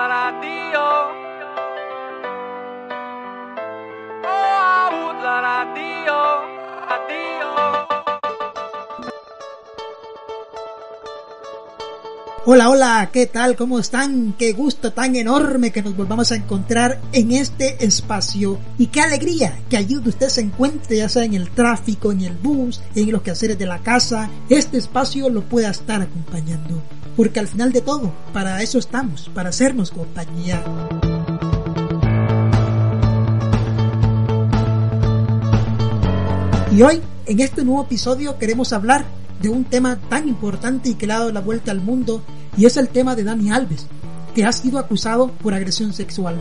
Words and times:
gonna 0.00 0.32
be 0.40 0.89
Hola, 12.52 12.68
hola, 12.68 13.10
¿qué 13.12 13.26
tal? 13.26 13.54
¿Cómo 13.54 13.78
están? 13.78 14.34
Qué 14.36 14.52
gusto 14.54 14.92
tan 14.92 15.14
enorme 15.14 15.70
que 15.70 15.82
nos 15.82 15.96
volvamos 15.96 16.32
a 16.32 16.34
encontrar 16.34 17.00
en 17.12 17.30
este 17.30 17.84
espacio 17.84 18.58
y 18.76 18.88
qué 18.88 19.02
alegría 19.02 19.56
que 19.70 19.76
allí 19.76 19.94
donde 19.94 20.10
usted 20.10 20.26
se 20.26 20.40
encuentre, 20.40 20.96
ya 20.96 21.08
sea 21.08 21.22
en 21.22 21.34
el 21.34 21.48
tráfico, 21.52 22.10
en 22.10 22.22
el 22.22 22.36
bus, 22.36 22.82
en 22.96 23.12
los 23.12 23.22
quehaceres 23.22 23.56
de 23.56 23.66
la 23.66 23.78
casa, 23.78 24.28
este 24.48 24.78
espacio 24.78 25.30
lo 25.30 25.42
pueda 25.42 25.70
estar 25.70 26.02
acompañando. 26.02 26.82
Porque 27.16 27.38
al 27.38 27.46
final 27.46 27.70
de 27.70 27.82
todo, 27.82 28.12
para 28.32 28.60
eso 28.62 28.80
estamos, 28.80 29.30
para 29.32 29.50
hacernos 29.50 29.92
compañía. 29.92 30.60
Y 36.72 36.82
hoy, 36.82 37.00
en 37.26 37.38
este 37.38 37.62
nuevo 37.64 37.84
episodio, 37.84 38.38
queremos 38.38 38.72
hablar 38.72 39.04
de 39.40 39.48
un 39.48 39.64
tema 39.64 40.00
tan 40.08 40.28
importante 40.28 40.90
y 40.90 40.94
que 40.94 41.06
le 41.06 41.12
ha 41.12 41.18
dado 41.18 41.32
la 41.32 41.40
vuelta 41.40 41.70
al 41.70 41.80
mundo 41.80 42.22
y 42.56 42.66
es 42.66 42.76
el 42.76 42.88
tema 42.88 43.14
de 43.16 43.24
Dani 43.24 43.50
Alves, 43.50 43.86
que 44.34 44.44
ha 44.44 44.52
sido 44.52 44.78
acusado 44.78 45.32
por 45.42 45.54
agresión 45.54 45.92
sexual. 45.92 46.36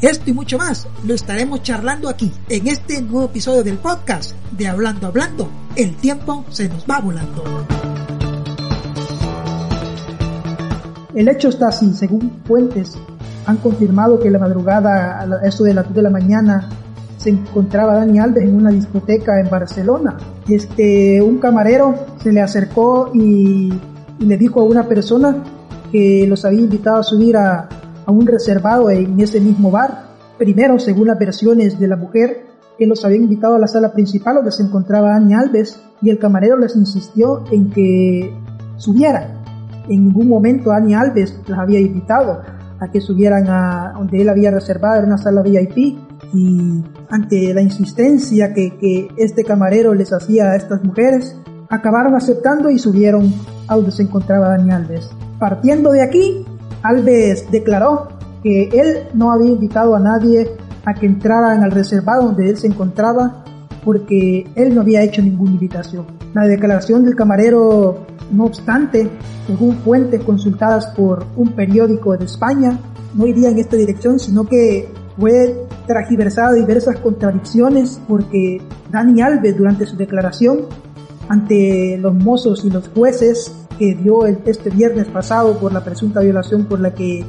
Esto 0.00 0.30
y 0.30 0.32
mucho 0.32 0.58
más 0.58 0.86
lo 1.04 1.14
estaremos 1.14 1.62
charlando 1.62 2.08
aquí, 2.08 2.32
en 2.48 2.68
este 2.68 3.02
nuevo 3.02 3.26
episodio 3.26 3.64
del 3.64 3.78
podcast 3.78 4.32
de 4.52 4.68
Hablando 4.68 5.08
Hablando. 5.08 5.50
El 5.74 5.96
tiempo 5.96 6.44
se 6.50 6.68
nos 6.68 6.84
va 6.84 7.00
volando. 7.00 7.66
El 11.14 11.28
hecho 11.28 11.48
está 11.48 11.68
así, 11.68 11.92
según 11.94 12.40
fuentes 12.44 12.96
han 13.48 13.56
confirmado 13.56 14.20
que 14.20 14.30
la 14.30 14.38
madrugada, 14.38 15.20
a 15.20 15.46
eso 15.48 15.64
de 15.64 15.72
las 15.72 15.86
2 15.86 15.94
de 15.94 16.02
la 16.02 16.10
mañana, 16.10 16.68
se 17.16 17.30
encontraba 17.30 17.94
Dani 17.94 18.18
Alves 18.18 18.44
en 18.44 18.54
una 18.54 18.70
discoteca 18.70 19.40
en 19.40 19.48
Barcelona. 19.48 20.18
Este, 20.48 21.20
un 21.20 21.38
camarero 21.38 21.94
se 22.22 22.32
le 22.32 22.40
acercó 22.40 23.10
y, 23.12 23.72
le 24.18 24.36
dijo 24.36 24.60
a 24.60 24.64
una 24.64 24.88
persona 24.88 25.44
que 25.92 26.26
los 26.26 26.44
había 26.44 26.60
invitado 26.60 26.96
a 26.96 27.02
subir 27.04 27.36
a, 27.36 27.68
a 28.04 28.10
un 28.10 28.26
reservado 28.26 28.90
en 28.90 29.20
ese 29.20 29.40
mismo 29.40 29.70
bar. 29.70 30.08
Primero, 30.36 30.78
según 30.78 31.06
las 31.06 31.18
versiones 31.18 31.78
de 31.78 31.86
la 31.86 31.96
mujer, 31.96 32.48
que 32.78 32.86
los 32.86 33.04
había 33.04 33.18
invitado 33.18 33.56
a 33.56 33.58
la 33.58 33.66
sala 33.66 33.92
principal 33.92 34.36
donde 34.36 34.52
se 34.52 34.62
encontraba 34.62 35.10
Dani 35.10 35.34
Alves 35.34 35.80
y 36.00 36.10
el 36.10 36.18
camarero 36.18 36.56
les 36.56 36.76
insistió 36.76 37.44
en 37.50 37.70
que 37.70 38.32
subieran. 38.76 39.42
En 39.88 40.04
ningún 40.04 40.28
momento 40.28 40.70
Dani 40.70 40.94
Alves 40.94 41.38
las 41.48 41.58
había 41.58 41.80
invitado 41.80 42.40
a 42.80 42.90
que 42.90 43.00
subieran 43.00 43.48
a 43.48 43.92
donde 43.96 44.22
él 44.22 44.28
había 44.28 44.50
reservado, 44.50 45.00
en 45.00 45.06
una 45.06 45.18
sala 45.18 45.42
VIP 45.42 45.98
y 46.32 46.84
ante 47.10 47.54
la 47.54 47.62
insistencia 47.62 48.52
que, 48.52 49.08
este 49.16 49.44
camarero 49.44 49.94
les 49.94 50.12
hacía 50.12 50.50
a 50.50 50.56
estas 50.56 50.84
mujeres, 50.84 51.36
acabaron 51.68 52.14
aceptando 52.14 52.70
y 52.70 52.78
subieron 52.78 53.32
a 53.66 53.76
donde 53.76 53.92
se 53.92 54.02
encontraba 54.02 54.48
Dani 54.48 54.70
Alves. 54.70 55.10
Partiendo 55.38 55.90
de 55.90 56.02
aquí, 56.02 56.44
Alves 56.82 57.50
declaró 57.50 58.08
que 58.42 58.68
él 58.72 59.08
no 59.14 59.32
había 59.32 59.50
invitado 59.50 59.94
a 59.96 60.00
nadie 60.00 60.48
a 60.84 60.94
que 60.94 61.06
entraran 61.06 61.62
al 61.62 61.70
reservado 61.70 62.26
donde 62.26 62.48
él 62.48 62.56
se 62.56 62.66
encontraba 62.66 63.44
porque 63.84 64.46
él 64.54 64.74
no 64.74 64.82
había 64.82 65.02
hecho 65.02 65.22
ninguna 65.22 65.52
invitación. 65.52 66.06
La 66.34 66.46
declaración 66.46 67.04
del 67.04 67.14
camarero, 67.14 68.06
no 68.30 68.44
obstante, 68.44 69.08
según 69.46 69.76
fuentes 69.78 70.22
consultadas 70.22 70.86
por 70.88 71.24
un 71.36 71.52
periódico 71.52 72.16
de 72.16 72.24
España, 72.24 72.78
no 73.14 73.26
iría 73.26 73.48
en 73.48 73.58
esta 73.58 73.76
dirección, 73.76 74.18
sino 74.18 74.44
que 74.44 74.88
fue 75.18 75.66
tragiversado 75.86 76.54
diversas 76.54 76.98
contradicciones 76.98 78.00
porque 78.06 78.60
Dani 78.90 79.22
Alves 79.22 79.56
durante 79.56 79.86
su 79.86 79.96
declaración 79.96 80.66
ante 81.28 81.98
los 81.98 82.14
mozos 82.14 82.64
y 82.64 82.70
los 82.70 82.88
jueces 82.88 83.52
que 83.78 83.94
dio 83.94 84.26
este 84.26 84.70
viernes 84.70 85.06
pasado 85.06 85.58
por 85.58 85.72
la 85.72 85.82
presunta 85.82 86.20
violación 86.20 86.64
por 86.64 86.80
la 86.80 86.94
que 86.94 87.24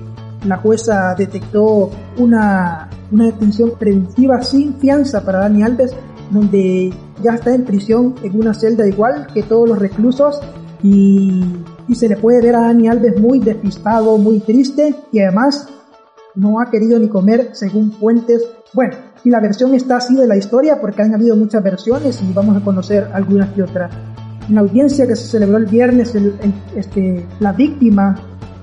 la 0.46 0.58
jueza 0.58 1.16
detectó 1.18 1.90
una, 2.18 2.90
una 3.12 3.26
detención 3.26 3.72
preventiva 3.78 4.42
sin 4.42 4.76
fianza 4.76 5.24
para 5.24 5.40
Dani 5.40 5.64
Alves, 5.64 5.94
donde 6.32 6.94
ya 7.22 7.36
está 7.36 7.54
en 7.54 7.66
prisión 7.66 8.16
en 8.24 8.40
una 8.40 8.54
celda 8.54 8.88
igual 8.88 9.28
que 9.34 9.44
todos 9.44 9.68
los 9.68 9.80
reclusos 9.80 10.40
y, 10.84 11.44
y 11.88 11.96
se 11.96 12.08
le 12.08 12.18
puede 12.18 12.42
ver 12.42 12.56
a 12.56 12.62
Dani 12.62 12.88
Alves 12.88 13.20
muy 13.20 13.40
despistado, 13.40 14.18
muy 14.18 14.40
triste 14.40 14.96
y 15.12 15.20
además 15.20 15.68
no 16.36 16.60
ha 16.60 16.70
querido 16.70 17.00
ni 17.00 17.08
comer 17.08 17.50
según 17.54 17.92
fuentes. 17.92 18.44
Bueno, 18.74 18.96
y 19.24 19.30
la 19.30 19.40
versión 19.40 19.74
está 19.74 19.98
así 19.98 20.16
de 20.16 20.28
la 20.28 20.38
historia 20.38 20.80
porque 20.80 21.02
han 21.02 21.14
habido 21.14 21.36
muchas 21.36 21.64
versiones 21.64 22.22
y 22.22 22.34
vamos 22.34 22.56
a 22.58 22.64
conocer 22.64 23.10
algunas 23.14 23.50
que 23.54 23.64
otras. 23.64 23.92
En 24.48 24.56
la 24.56 24.62
audiencia 24.62 25.06
que 25.06 25.16
se 25.16 25.28
celebró 25.28 25.58
el 25.58 25.66
viernes, 25.66 26.16
este, 26.76 27.26
la 27.40 27.52
víctima 27.54 28.16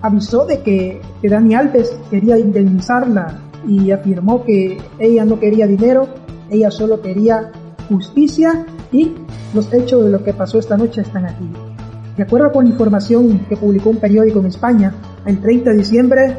avisó 0.02 0.46
de 0.46 0.60
que, 0.60 1.00
que 1.20 1.28
Dani 1.28 1.54
Alves 1.54 1.96
quería 2.10 2.38
indemnizarla 2.38 3.40
y 3.66 3.90
afirmó 3.90 4.44
que 4.44 4.78
ella 4.98 5.24
no 5.24 5.38
quería 5.38 5.66
dinero, 5.66 6.08
ella 6.50 6.70
solo 6.70 7.00
quería 7.00 7.52
justicia 7.88 8.66
y 8.92 9.14
los 9.54 9.72
hechos 9.72 10.04
de 10.04 10.10
lo 10.10 10.22
que 10.24 10.32
pasó 10.32 10.58
esta 10.58 10.76
noche 10.76 11.02
están 11.02 11.26
aquí. 11.26 11.48
De 12.16 12.22
acuerdo 12.22 12.50
con 12.50 12.66
información 12.66 13.40
que 13.48 13.56
publicó 13.56 13.90
un 13.90 13.98
periódico 13.98 14.40
en 14.40 14.46
España, 14.46 14.94
el 15.26 15.38
30 15.40 15.70
de 15.70 15.76
diciembre 15.76 16.36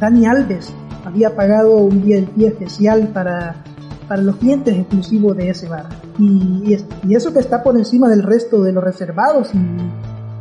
Dani 0.00 0.24
Alves 0.24 0.72
había 1.04 1.36
pagado 1.36 1.76
un 1.76 2.02
día 2.02 2.24
especial 2.38 3.08
para, 3.08 3.62
para 4.08 4.22
los 4.22 4.36
clientes 4.36 4.74
exclusivos 4.74 5.36
de 5.36 5.50
ese 5.50 5.68
bar. 5.68 5.86
Y, 6.18 6.76
y, 7.06 7.14
eso 7.14 7.32
que 7.32 7.40
está 7.40 7.62
por 7.62 7.76
encima 7.76 8.08
del 8.08 8.22
resto 8.22 8.62
de 8.62 8.72
los 8.72 8.82
reservados 8.82 9.54
y 9.54 9.58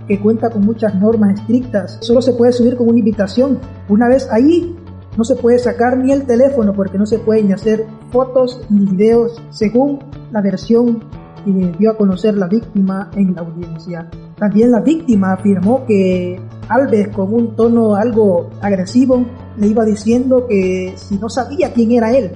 que 0.07 0.21
cuenta 0.21 0.49
con 0.49 0.65
muchas 0.65 0.95
normas 0.95 1.37
estrictas, 1.37 1.97
solo 1.99 2.21
se 2.21 2.33
puede 2.33 2.53
subir 2.53 2.77
con 2.77 2.87
una 2.87 2.99
invitación. 2.99 3.59
Una 3.89 4.07
vez 4.07 4.29
ahí, 4.31 4.73
no 5.17 5.25
se 5.25 5.35
puede 5.35 5.59
sacar 5.59 5.97
ni 5.97 6.13
el 6.13 6.25
teléfono 6.25 6.73
porque 6.73 6.97
no 6.97 7.05
se 7.05 7.19
pueden 7.19 7.51
hacer 7.51 7.85
fotos 8.11 8.61
ni 8.69 8.85
videos 8.85 9.41
según 9.49 9.99
la 10.31 10.41
versión 10.41 11.03
que 11.43 11.75
dio 11.77 11.91
a 11.91 11.97
conocer 11.97 12.37
la 12.37 12.47
víctima 12.47 13.11
en 13.15 13.35
la 13.35 13.41
audiencia. 13.41 14.09
También 14.37 14.71
la 14.71 14.81
víctima 14.81 15.33
afirmó 15.33 15.85
que 15.85 16.39
Alves 16.69 17.07
con 17.09 17.33
un 17.33 17.55
tono 17.55 17.95
algo 17.95 18.49
agresivo 18.61 19.25
le 19.57 19.67
iba 19.67 19.83
diciendo 19.83 20.45
que 20.47 20.93
si 20.95 21.17
no 21.17 21.29
sabía 21.29 21.73
quién 21.73 21.91
era 21.91 22.11
él. 22.11 22.31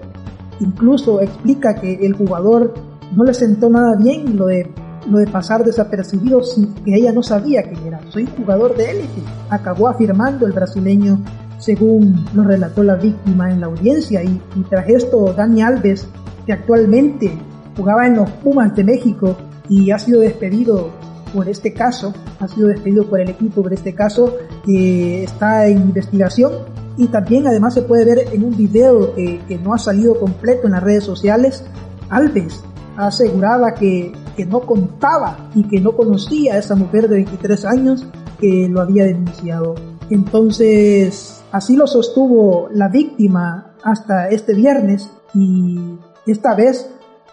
Incluso 0.59 1.21
explica 1.21 1.75
que 1.75 2.05
el 2.05 2.13
jugador 2.13 2.73
no 3.15 3.23
le 3.23 3.33
sentó 3.33 3.69
nada 3.69 3.95
bien 3.97 4.37
lo 4.37 4.47
de, 4.47 4.71
lo 5.09 5.19
de 5.19 5.27
pasar 5.27 5.63
desapercibido 5.63 6.43
sin 6.43 6.73
que 6.73 6.95
ella 6.95 7.11
no 7.11 7.21
sabía 7.21 7.63
quién 7.63 7.85
era. 7.85 7.99
Soy 8.09 8.27
jugador 8.37 8.75
de 8.75 8.91
élite, 8.91 9.21
acabó 9.49 9.87
afirmando 9.87 10.47
el 10.47 10.53
brasileño 10.53 11.19
según 11.59 12.25
lo 12.33 12.43
relató 12.43 12.81
la 12.81 12.95
víctima 12.95 13.51
en 13.51 13.61
la 13.61 13.67
audiencia 13.67 14.23
y, 14.23 14.41
y 14.55 14.63
tras 14.63 14.89
esto 14.89 15.33
Dani 15.33 15.61
Alves, 15.61 16.07
que 16.47 16.53
actualmente 16.53 17.31
jugaba 17.77 18.07
en 18.07 18.15
los 18.15 18.29
Pumas 18.31 18.75
de 18.75 18.83
México 18.83 19.35
y 19.69 19.91
ha 19.91 19.99
sido 19.99 20.21
despedido 20.21 20.89
por 21.33 21.47
este 21.49 21.73
caso, 21.73 22.13
ha 22.39 22.47
sido 22.47 22.67
despedido 22.67 23.05
por 23.05 23.19
el 23.19 23.29
equipo 23.29 23.61
por 23.63 23.73
este 23.73 23.93
caso, 23.95 24.35
que 24.65 25.23
está 25.23 25.67
en 25.67 25.77
investigación 25.77 26.53
y 26.97 27.07
también 27.07 27.47
además 27.47 27.73
se 27.73 27.81
puede 27.81 28.05
ver 28.05 28.27
en 28.31 28.43
un 28.43 28.55
video 28.55 29.15
que, 29.15 29.41
que 29.47 29.57
no 29.57 29.73
ha 29.73 29.77
salido 29.77 30.19
completo 30.19 30.67
en 30.67 30.73
las 30.73 30.83
redes 30.83 31.03
sociales, 31.03 31.63
Alves 32.09 32.63
aseguraba 32.97 33.73
que, 33.73 34.11
que 34.35 34.45
no 34.45 34.61
contaba 34.61 35.49
y 35.55 35.63
que 35.63 35.79
no 35.79 35.95
conocía 35.95 36.55
a 36.55 36.57
esa 36.57 36.75
mujer 36.75 37.07
de 37.07 37.15
23 37.15 37.65
años 37.65 38.05
que 38.39 38.67
lo 38.69 38.81
había 38.81 39.05
denunciado. 39.05 39.75
Entonces, 40.09 41.41
así 41.51 41.75
lo 41.75 41.87
sostuvo 41.87 42.67
la 42.71 42.89
víctima 42.89 43.73
hasta 43.83 44.29
este 44.29 44.53
viernes 44.53 45.09
y 45.33 45.79
esta 46.27 46.53
vez 46.53 46.89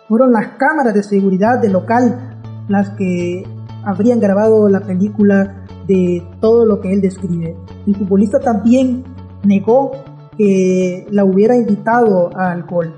fueron 0.08 0.32
las 0.32 0.56
cámaras 0.58 0.94
de 0.94 1.02
seguridad 1.02 1.58
del 1.58 1.72
local 1.72 2.40
las 2.68 2.90
que 2.90 3.44
habrían 3.84 4.20
grabado 4.20 4.68
la 4.68 4.80
película 4.80 5.64
de 5.86 6.22
todo 6.40 6.64
lo 6.64 6.80
que 6.80 6.92
él 6.92 7.00
describe. 7.00 7.56
El 7.86 7.96
futbolista 7.96 8.38
también 8.38 9.04
negó 9.44 9.92
que 10.36 11.06
la 11.10 11.24
hubiera 11.24 11.56
invitado 11.56 12.30
a 12.36 12.52
alcohol. 12.52 12.94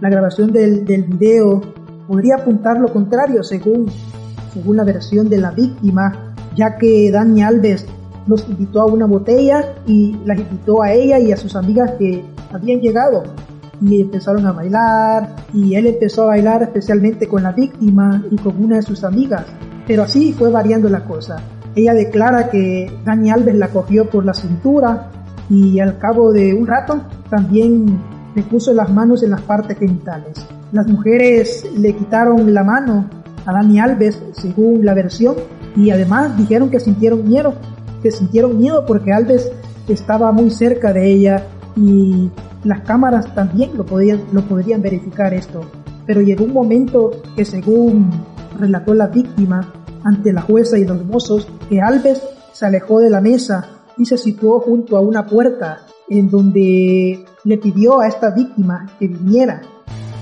La 0.00 0.08
grabación 0.08 0.52
del, 0.52 0.84
del 0.84 1.04
video 1.04 1.60
podría 2.08 2.36
apuntar 2.36 2.80
lo 2.80 2.92
contrario 2.92 3.42
según, 3.42 3.86
según 4.52 4.76
la 4.76 4.84
versión 4.84 5.28
de 5.28 5.38
la 5.38 5.50
víctima, 5.50 6.34
ya 6.56 6.76
que 6.76 7.10
Dani 7.10 7.42
Alves 7.42 7.86
los 8.26 8.48
invitó 8.48 8.82
a 8.82 8.86
una 8.86 9.06
botella 9.06 9.74
y 9.86 10.16
las 10.24 10.38
invitó 10.38 10.82
a 10.82 10.92
ella 10.92 11.18
y 11.18 11.32
a 11.32 11.36
sus 11.36 11.56
amigas 11.56 11.92
que 11.98 12.24
habían 12.52 12.80
llegado 12.80 13.22
y 13.80 14.00
empezaron 14.00 14.46
a 14.46 14.52
bailar 14.52 15.36
y 15.52 15.74
él 15.74 15.86
empezó 15.86 16.24
a 16.24 16.26
bailar 16.26 16.62
especialmente 16.62 17.26
con 17.26 17.42
la 17.42 17.52
víctima 17.52 18.22
y 18.30 18.36
con 18.36 18.62
una 18.62 18.76
de 18.76 18.82
sus 18.82 19.02
amigas 19.04 19.44
pero 19.86 20.02
así 20.02 20.32
fue 20.32 20.50
variando 20.50 20.88
la 20.88 21.04
cosa. 21.04 21.42
Ella 21.74 21.94
declara 21.94 22.50
que 22.50 22.90
Dani 23.04 23.30
Alves 23.30 23.54
la 23.54 23.68
cogió 23.68 24.08
por 24.08 24.24
la 24.24 24.34
cintura 24.34 25.10
y 25.48 25.80
al 25.80 25.98
cabo 25.98 26.32
de 26.32 26.54
un 26.54 26.66
rato 26.66 27.00
también 27.30 27.98
le 28.34 28.42
puso 28.42 28.72
las 28.72 28.90
manos 28.90 29.22
en 29.22 29.30
las 29.30 29.42
partes 29.42 29.78
genitales. 29.78 30.46
Las 30.72 30.86
mujeres 30.86 31.66
le 31.76 31.94
quitaron 31.94 32.52
la 32.54 32.64
mano 32.64 33.06
a 33.44 33.52
Dani 33.52 33.80
Alves, 33.80 34.22
según 34.32 34.84
la 34.84 34.94
versión, 34.94 35.36
y 35.76 35.90
además 35.90 36.36
dijeron 36.36 36.70
que 36.70 36.80
sintieron 36.80 37.26
miedo, 37.26 37.54
que 38.02 38.10
sintieron 38.10 38.58
miedo 38.58 38.84
porque 38.86 39.12
Alves 39.12 39.50
estaba 39.88 40.32
muy 40.32 40.50
cerca 40.50 40.92
de 40.92 41.10
ella 41.10 41.46
y 41.76 42.30
las 42.64 42.80
cámaras 42.82 43.34
también 43.34 43.70
lo 43.76 43.84
podían, 43.84 44.20
lo 44.32 44.42
podrían 44.42 44.82
verificar 44.82 45.34
esto. 45.34 45.62
Pero 46.06 46.20
llegó 46.20 46.44
un 46.44 46.52
momento 46.52 47.10
que 47.36 47.44
según 47.44 48.10
relató 48.58 48.94
la 48.94 49.08
víctima 49.08 49.72
ante 50.04 50.32
la 50.32 50.42
jueza 50.42 50.78
y 50.78 50.84
los 50.84 51.04
mozos, 51.04 51.46
que 51.68 51.80
Alves 51.80 52.22
se 52.52 52.66
alejó 52.66 53.00
de 53.00 53.10
la 53.10 53.20
mesa 53.20 53.82
y 53.96 54.04
se 54.04 54.18
situó 54.18 54.60
junto 54.60 54.96
a 54.96 55.00
una 55.00 55.26
puerta 55.26 55.86
en 56.08 56.28
donde 56.28 57.24
le 57.44 57.58
pidió 57.58 58.00
a 58.00 58.08
esta 58.08 58.30
víctima 58.30 58.86
que 58.98 59.08
viniera 59.08 59.62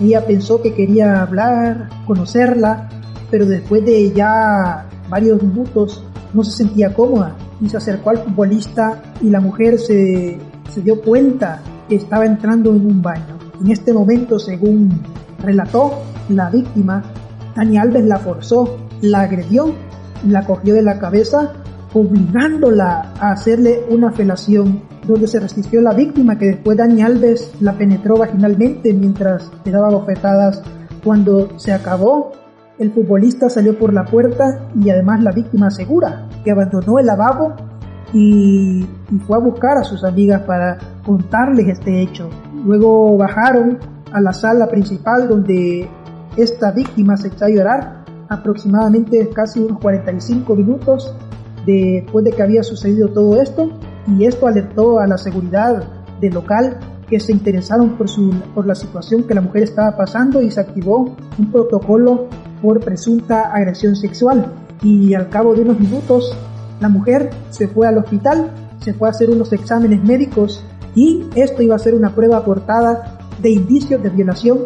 ella 0.00 0.24
pensó 0.24 0.62
que 0.62 0.72
quería 0.72 1.20
hablar, 1.20 1.90
conocerla, 2.06 2.88
pero 3.30 3.44
después 3.44 3.84
de 3.84 4.12
ya 4.12 4.88
varios 5.10 5.42
minutos 5.42 6.02
no 6.32 6.42
se 6.42 6.52
sentía 6.52 6.94
cómoda 6.94 7.36
y 7.60 7.68
se 7.68 7.76
acercó 7.76 8.10
al 8.10 8.18
futbolista 8.18 9.02
y 9.20 9.28
la 9.28 9.40
mujer 9.40 9.78
se, 9.78 10.38
se 10.70 10.80
dio 10.80 11.02
cuenta 11.02 11.60
que 11.88 11.96
estaba 11.96 12.24
entrando 12.24 12.70
en 12.70 12.86
un 12.86 13.02
baño. 13.02 13.38
En 13.60 13.70
este 13.70 13.92
momento, 13.92 14.38
según 14.38 15.02
relató 15.38 16.02
la 16.30 16.48
víctima, 16.48 17.02
Dani 17.60 17.76
Alves 17.76 18.06
la 18.06 18.18
forzó, 18.18 18.78
la 19.02 19.20
agredió, 19.20 19.74
la 20.26 20.46
cogió 20.46 20.72
de 20.72 20.80
la 20.80 20.98
cabeza, 20.98 21.52
obligándola 21.92 23.12
a 23.20 23.32
hacerle 23.32 23.80
una 23.90 24.12
felación 24.12 24.80
donde 25.06 25.26
se 25.26 25.40
resistió 25.40 25.82
la 25.82 25.92
víctima 25.92 26.38
que 26.38 26.46
después 26.46 26.78
Dani 26.78 27.02
Alves 27.02 27.52
la 27.60 27.74
penetró 27.74 28.16
vaginalmente 28.16 28.94
mientras 28.94 29.52
le 29.62 29.72
daba 29.72 29.90
bofetadas. 29.90 30.62
Cuando 31.04 31.58
se 31.58 31.74
acabó, 31.74 32.32
el 32.78 32.92
futbolista 32.92 33.50
salió 33.50 33.78
por 33.78 33.92
la 33.92 34.06
puerta 34.06 34.70
y 34.82 34.88
además 34.88 35.22
la 35.22 35.32
víctima 35.32 35.66
asegura 35.66 36.30
que 36.42 36.52
abandonó 36.52 36.98
el 36.98 37.04
lavabo 37.04 37.56
y, 38.14 38.86
y 39.10 39.18
fue 39.26 39.36
a 39.36 39.40
buscar 39.40 39.76
a 39.76 39.84
sus 39.84 40.02
amigas 40.02 40.40
para 40.46 40.78
contarles 41.04 41.68
este 41.68 42.00
hecho. 42.00 42.30
Luego 42.64 43.18
bajaron 43.18 43.76
a 44.12 44.20
la 44.22 44.32
sala 44.32 44.66
principal 44.66 45.28
donde 45.28 45.86
esta 46.36 46.72
víctima 46.72 47.16
se 47.16 47.28
echó 47.28 47.46
a 47.46 47.48
llorar 47.48 48.04
aproximadamente 48.28 49.28
casi 49.30 49.60
unos 49.60 49.78
45 49.80 50.54
minutos 50.54 51.14
después 51.66 52.24
de 52.24 52.32
que 52.32 52.42
había 52.42 52.62
sucedido 52.62 53.08
todo 53.08 53.40
esto 53.40 53.70
y 54.06 54.24
esto 54.24 54.46
alertó 54.46 55.00
a 55.00 55.06
la 55.06 55.18
seguridad 55.18 55.84
del 56.20 56.34
local 56.34 56.78
que 57.08 57.18
se 57.18 57.32
interesaron 57.32 57.98
por, 57.98 58.08
su, 58.08 58.32
por 58.54 58.66
la 58.66 58.74
situación 58.74 59.24
que 59.24 59.34
la 59.34 59.40
mujer 59.40 59.64
estaba 59.64 59.96
pasando 59.96 60.40
y 60.40 60.50
se 60.50 60.60
activó 60.60 61.16
un 61.38 61.50
protocolo 61.50 62.28
por 62.62 62.80
presunta 62.80 63.52
agresión 63.52 63.96
sexual. 63.96 64.52
Y 64.82 65.14
al 65.14 65.28
cabo 65.28 65.54
de 65.54 65.62
unos 65.62 65.80
minutos, 65.80 66.32
la 66.78 66.88
mujer 66.88 67.30
se 67.50 67.66
fue 67.66 67.88
al 67.88 67.98
hospital, 67.98 68.50
se 68.80 68.94
fue 68.94 69.08
a 69.08 69.10
hacer 69.10 69.28
unos 69.28 69.52
exámenes 69.52 70.02
médicos 70.04 70.64
y 70.94 71.26
esto 71.34 71.62
iba 71.62 71.74
a 71.74 71.78
ser 71.78 71.94
una 71.94 72.14
prueba 72.14 72.38
aportada 72.38 73.18
de 73.42 73.50
indicios 73.50 74.02
de 74.02 74.10
violación 74.10 74.58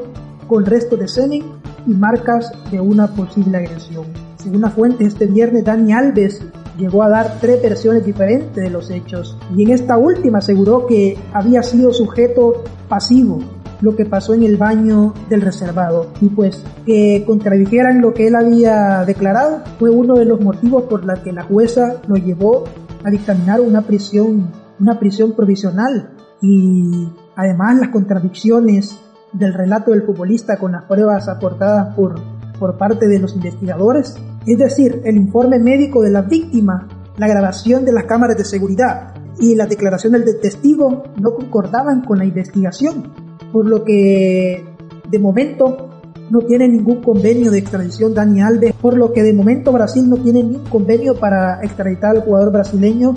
con 0.46 0.64
resto 0.67 0.96
de 0.96 1.08
semen 1.08 1.43
y 1.87 1.91
marcas 1.94 2.52
de 2.70 2.81
una 2.81 3.08
posible 3.08 3.58
agresión. 3.58 4.06
Según 4.37 4.58
una 4.58 4.70
fuente, 4.70 5.05
este 5.05 5.26
viernes 5.26 5.64
Dani 5.64 5.93
Alves 5.93 6.43
llegó 6.79 7.02
a 7.02 7.08
dar 7.08 7.38
tres 7.41 7.62
versiones 7.62 8.05
diferentes 8.05 8.62
de 8.62 8.70
los 8.70 8.91
hechos 8.91 9.37
y 9.56 9.62
en 9.62 9.70
esta 9.70 9.96
última 9.96 10.38
aseguró 10.38 10.87
que 10.87 11.17
había 11.32 11.62
sido 11.62 11.93
sujeto 11.93 12.64
pasivo 12.88 13.41
lo 13.81 13.96
que 13.96 14.06
pasó 14.06 14.35
en 14.35 14.43
el 14.44 14.56
baño 14.56 15.14
del 15.29 15.43
reservado 15.43 16.08
y 16.20 16.29
pues 16.29 16.62
que 16.87 17.23
contradijeran 17.26 18.00
lo 18.00 18.14
que 18.14 18.29
él 18.29 18.35
había 18.35 19.05
declarado 19.05 19.62
fue 19.79 19.90
uno 19.90 20.14
de 20.14 20.25
los 20.25 20.40
motivos 20.40 20.85
por 20.85 21.05
la 21.05 21.23
que 21.23 21.32
la 21.32 21.43
jueza 21.43 22.00
lo 22.08 22.17
llevó 22.17 22.64
a 23.05 23.11
dictaminar 23.11 23.61
una 23.61 23.82
prisión 23.82 24.50
una 24.81 24.99
prisión 24.99 25.32
provisional 25.32 26.11
y 26.40 27.08
además 27.37 27.79
las 27.79 27.88
contradicciones 27.90 28.99
del 29.34 29.52
relato 29.52 29.90
del 29.90 30.02
futbolista 30.02 30.56
con 30.56 30.72
las 30.72 30.84
pruebas 30.84 31.28
aportadas 31.28 31.94
por 31.94 32.19
por 32.58 32.76
parte 32.76 33.08
de 33.08 33.19
los 33.19 33.34
investigadores, 33.34 34.16
es 34.46 34.58
decir, 34.58 35.02
el 35.04 35.16
informe 35.16 35.58
médico 35.58 36.02
de 36.02 36.10
la 36.10 36.22
víctima, 36.22 36.88
la 37.16 37.28
grabación 37.28 37.84
de 37.84 37.92
las 37.92 38.04
cámaras 38.04 38.36
de 38.36 38.44
seguridad 38.44 39.14
y 39.38 39.54
la 39.54 39.66
declaración 39.66 40.12
del 40.12 40.40
testigo 40.40 41.04
no 41.20 41.34
concordaban 41.34 42.02
con 42.02 42.19
la 42.19 42.25
investigación, 42.25 43.12
por 43.52 43.66
lo 43.66 43.84
que 43.84 44.64
de 45.10 45.19
momento 45.19 45.90
no 46.30 46.40
tiene 46.40 46.69
ningún 46.69 47.02
convenio 47.02 47.50
de 47.50 47.58
extradición 47.58 48.14
Dani 48.14 48.40
Alves, 48.40 48.72
por 48.80 48.96
lo 48.96 49.12
que 49.12 49.22
de 49.22 49.32
momento 49.32 49.72
Brasil 49.72 50.08
no 50.08 50.16
tiene 50.16 50.42
ningún 50.42 50.64
convenio 50.64 51.16
para 51.16 51.60
extraditar 51.62 52.16
al 52.16 52.22
jugador 52.22 52.52
brasileño 52.52 53.14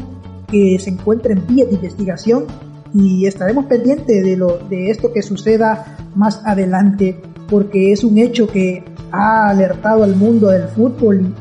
que 0.52 0.78
se 0.80 0.90
encuentra 0.90 1.34
en 1.34 1.46
vía 1.48 1.66
de 1.66 1.76
investigación 1.76 2.46
y 2.94 3.26
estaremos 3.26 3.66
pendientes 3.66 4.24
de 4.24 4.38
lo 4.38 4.58
de 4.70 4.90
esto 4.90 5.12
que 5.14 5.22
suceda 5.22 5.97
más 6.18 6.42
adelante 6.46 7.22
porque 7.50 7.92
es 7.92 8.04
un 8.04 8.18
hecho 8.18 8.48
que 8.48 8.84
ha 9.12 9.50
alertado 9.50 10.04
al 10.04 10.16
mundo 10.16 10.50
del 10.50 10.68
fútbol 10.68 11.34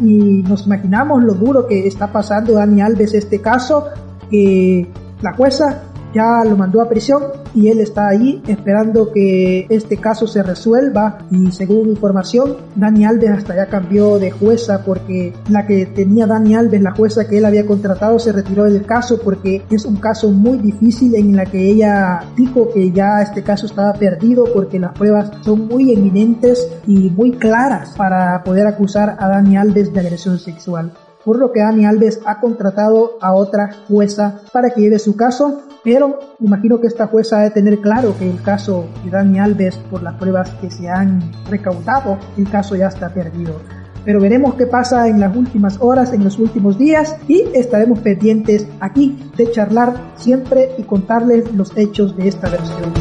y, 0.00 0.42
nos 0.42 0.66
imaginamos 0.66 1.22
lo 1.22 1.34
duro 1.34 1.66
que 1.66 1.86
está 1.86 2.10
pasando. 2.10 2.54
Dani 2.54 2.80
Alves 2.80 3.14
este 3.14 3.40
caso, 3.40 3.88
que 4.30 4.88
la 5.20 5.34
jueza 5.34 5.82
ya 6.14 6.44
lo 6.44 6.56
mandó 6.56 6.80
a 6.80 6.88
prisión 6.88 7.22
y 7.54 7.68
él 7.68 7.80
está 7.80 8.08
ahí 8.08 8.42
esperando 8.46 9.12
que 9.12 9.66
este 9.68 9.96
caso 9.96 10.26
se 10.26 10.42
resuelva. 10.42 11.18
Y 11.30 11.50
según 11.52 11.88
información 11.88 12.56
Dani 12.76 13.04
Alves 13.04 13.30
hasta 13.30 13.56
ya 13.56 13.66
cambió 13.66 14.18
de 14.18 14.30
jueza 14.30 14.82
porque 14.84 15.32
la 15.48 15.66
que 15.66 15.86
tenía 15.86 16.26
Dani 16.26 16.54
Alves, 16.54 16.82
la 16.82 16.92
jueza 16.92 17.26
que 17.26 17.38
él 17.38 17.44
había 17.44 17.66
contratado 17.66 18.18
se 18.18 18.32
retiró 18.32 18.64
del 18.64 18.86
caso 18.86 19.18
porque 19.22 19.62
es 19.70 19.84
un 19.84 19.96
caso 19.96 20.30
muy 20.30 20.58
difícil 20.58 21.14
en 21.14 21.36
la 21.36 21.46
que 21.46 21.70
ella 21.70 22.22
dijo 22.36 22.68
que 22.72 22.92
ya 22.92 23.22
este 23.22 23.42
caso 23.42 23.66
estaba 23.66 23.92
perdido 23.94 24.44
porque 24.52 24.78
las 24.78 24.92
pruebas 24.92 25.30
son 25.42 25.66
muy 25.66 25.92
eminentes 25.92 26.68
y 26.86 27.10
muy 27.10 27.32
claras 27.32 27.94
para 27.96 28.42
poder 28.44 28.66
acusar 28.66 29.16
a 29.18 29.28
Dani 29.28 29.56
Alves 29.56 29.92
de 29.92 30.00
agresión 30.00 30.38
sexual. 30.38 30.92
Por 31.24 31.38
lo 31.38 31.52
que 31.52 31.60
Dani 31.60 31.86
Alves 31.86 32.20
ha 32.26 32.38
contratado 32.38 33.12
a 33.20 33.32
otra 33.32 33.70
jueza 33.88 34.40
para 34.52 34.70
que 34.70 34.82
lleve 34.82 34.98
su 34.98 35.16
caso 35.16 35.62
pero 35.84 36.18
imagino 36.40 36.80
que 36.80 36.86
esta 36.86 37.06
jueza 37.06 37.38
debe 37.40 37.50
tener 37.50 37.80
claro 37.80 38.16
que 38.18 38.28
el 38.28 38.40
caso 38.42 38.86
de 39.04 39.10
Dani 39.10 39.38
Alves, 39.38 39.76
por 39.76 40.02
las 40.02 40.14
pruebas 40.14 40.50
que 40.54 40.70
se 40.70 40.88
han 40.88 41.30
recaudado, 41.50 42.18
el 42.38 42.48
caso 42.48 42.74
ya 42.74 42.88
está 42.88 43.10
perdido. 43.10 43.60
Pero 44.02 44.20
veremos 44.20 44.54
qué 44.54 44.66
pasa 44.66 45.08
en 45.08 45.20
las 45.20 45.36
últimas 45.36 45.78
horas, 45.80 46.12
en 46.12 46.24
los 46.24 46.38
últimos 46.38 46.78
días 46.78 47.16
y 47.28 47.44
estaremos 47.54 47.98
pendientes 48.00 48.66
aquí 48.80 49.18
de 49.36 49.50
charlar 49.50 49.94
siempre 50.16 50.70
y 50.78 50.82
contarles 50.82 51.52
los 51.54 51.76
hechos 51.76 52.16
de 52.16 52.28
esta 52.28 52.48
versión. 52.48 52.92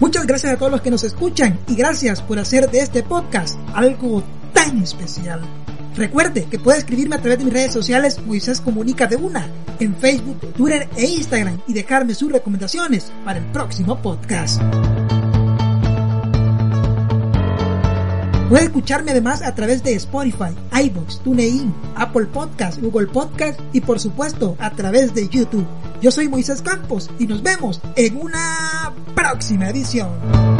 Muchas 0.00 0.26
gracias 0.26 0.52
a 0.52 0.56
todos 0.56 0.72
los 0.72 0.80
que 0.80 0.90
nos 0.90 1.04
escuchan 1.04 1.58
y 1.68 1.74
gracias 1.76 2.20
por 2.20 2.38
hacer 2.38 2.70
de 2.70 2.80
este 2.80 3.02
podcast 3.02 3.58
algo 3.74 4.22
tan 4.52 4.78
especial. 4.82 5.40
Recuerde 5.96 6.44
que 6.44 6.58
puede 6.58 6.78
escribirme 6.78 7.16
a 7.16 7.20
través 7.20 7.38
de 7.38 7.44
mis 7.44 7.54
redes 7.54 7.72
sociales 7.72 8.20
Moisés 8.24 8.60
Comunica 8.60 9.06
de 9.06 9.16
una, 9.16 9.48
en 9.80 9.96
Facebook, 9.96 10.52
Twitter 10.52 10.88
e 10.96 11.06
Instagram 11.06 11.60
y 11.66 11.72
dejarme 11.72 12.14
sus 12.14 12.30
recomendaciones 12.30 13.10
para 13.24 13.38
el 13.38 13.46
próximo 13.46 14.00
podcast. 14.02 14.60
Puede 18.50 18.64
escucharme 18.64 19.10
además 19.10 19.42
a 19.42 19.54
través 19.54 19.82
de 19.82 19.94
Spotify, 19.94 20.54
iBox, 20.84 21.20
TuneIn, 21.20 21.74
Apple 21.96 22.26
Podcast, 22.26 22.78
Google 22.80 23.08
Podcast 23.08 23.58
y 23.72 23.80
por 23.80 23.98
supuesto 23.98 24.54
a 24.60 24.70
través 24.70 25.14
de 25.14 25.28
YouTube. 25.28 25.66
Yo 26.00 26.10
soy 26.10 26.28
Moisés 26.28 26.62
Campos 26.62 27.10
y 27.18 27.26
nos 27.26 27.42
vemos 27.42 27.80
en 27.96 28.18
una 28.18 28.92
próxima 29.16 29.70
edición. 29.70 30.55